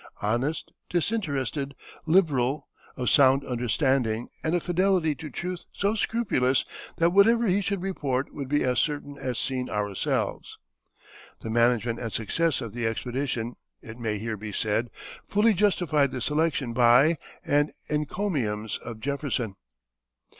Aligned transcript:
honest, 0.23 0.71
disinterested, 0.89 1.75
liberal, 2.07 2.67
of 2.97 3.07
sound 3.07 3.45
understanding 3.45 4.29
and 4.43 4.55
a 4.55 4.59
fidelity 4.59 5.13
to 5.13 5.29
truth 5.29 5.65
so 5.73 5.93
scrupulous 5.93 6.65
that 6.97 7.11
whatever 7.11 7.45
he 7.45 7.61
should 7.61 7.83
report 7.83 8.33
would 8.33 8.47
be 8.49 8.63
as 8.63 8.79
certain 8.79 9.15
as 9.19 9.37
seen 9.37 9.69
ourselves." 9.69 10.57
The 11.41 11.51
management 11.51 11.99
and 11.99 12.11
success 12.11 12.61
of 12.61 12.73
the 12.73 12.87
expedition, 12.87 13.53
it 13.83 13.97
may 13.99 14.17
here 14.17 14.37
be 14.37 14.51
said, 14.51 14.89
fully 15.27 15.53
justified 15.53 16.09
the 16.11 16.19
selection 16.19 16.73
by 16.73 17.19
and 17.45 17.71
encomiums 17.87 18.79
of 18.81 18.99
Jefferson. 19.01 19.53